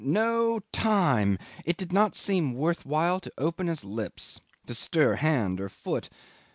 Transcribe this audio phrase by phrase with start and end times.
[0.03, 1.37] No time!
[1.63, 6.09] It did not seem worth while to open his lips, to stir hand or foot.